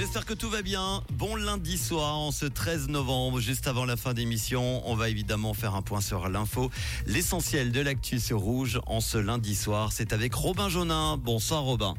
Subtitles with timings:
[0.00, 1.02] J'espère que tout va bien.
[1.12, 4.80] Bon lundi soir, en ce 13 novembre, juste avant la fin d'émission.
[4.86, 6.70] On va évidemment faire un point sur l'info.
[7.04, 11.18] L'essentiel de l'actu sur Rouge en ce lundi soir, c'est avec Robin Jonin.
[11.18, 11.96] Bonsoir Robin.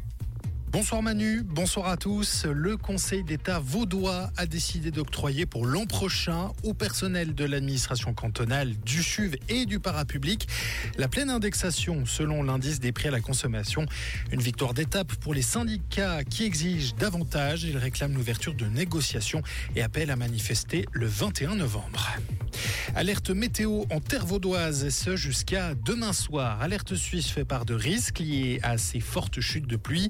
[0.71, 2.46] Bonsoir Manu, bonsoir à tous.
[2.46, 8.75] Le Conseil d'État vaudois a décidé d'octroyer pour l'an prochain au personnel de l'administration cantonale,
[8.86, 10.47] du CHUV et du parapublic
[10.97, 13.86] la pleine indexation selon l'indice des prix à la consommation.
[14.32, 17.65] Une victoire d'étape pour les syndicats qui exigent davantage.
[17.65, 19.42] Ils réclament l'ouverture de négociations
[19.75, 22.11] et appellent à manifester le 21 novembre.
[22.96, 26.61] Alerte météo en terre vaudoise, et ce jusqu'à demain soir.
[26.61, 30.10] Alerte suisse fait part de risques liés à ces fortes chutes de pluie,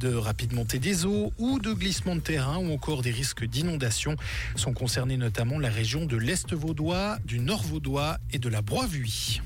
[0.00, 4.16] de rapide montée des eaux ou de glissement de terrain ou encore des risques d'inondation.
[4.56, 9.42] Sont concernés notamment la région de l'Est vaudois, du Nord vaudois et de la Broye-Vuy.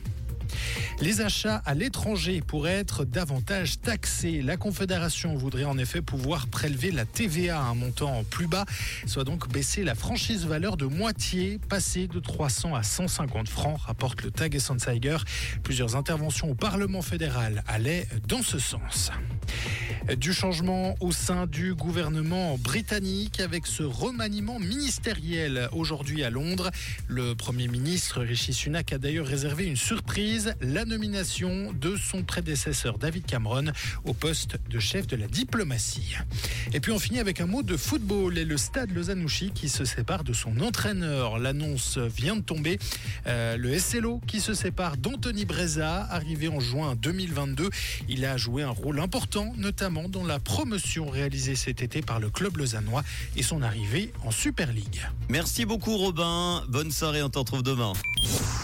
[1.01, 4.43] Les achats à l'étranger pourraient être davantage taxés.
[4.43, 8.65] La Confédération voudrait en effet pouvoir prélever la TVA à un montant plus bas,
[9.07, 14.23] soit donc baisser la franchise valeur de moitié, passer de 300 à 150 francs, rapporte
[14.23, 14.57] le Tag.
[15.65, 19.11] Plusieurs interventions au Parlement fédéral allaient dans ce sens.
[20.19, 26.71] Du changement au sein du gouvernement britannique avec ce remaniement ministériel aujourd'hui à Londres.
[27.09, 32.99] Le Premier ministre Rishi Sunak a d'ailleurs réservé une surprise, la nomination de son prédécesseur
[32.99, 33.73] David Cameron
[34.05, 36.17] au poste de chef de la diplomatie.
[36.73, 39.85] Et puis on finit avec un mot de football et le stade Lozanouchi qui se
[39.85, 41.39] sépare de son entraîneur.
[41.39, 42.79] L'annonce vient de tomber.
[43.27, 47.71] Euh, le SLO qui se sépare d'Anthony Breza, arrivé en juin 2022.
[48.09, 52.31] Il a joué un rôle important, notamment dans la promotion réalisée cet été par le
[52.31, 53.03] club lausannois
[53.37, 55.03] et son arrivée en Super League.
[55.29, 56.63] Merci beaucoup Robin.
[56.69, 57.93] Bonne soirée, on te retrouve demain.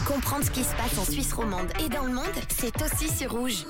[0.07, 3.33] Comprendre ce qui se passe en Suisse romande et dans le monde, c'est aussi sur
[3.33, 3.65] Rouge.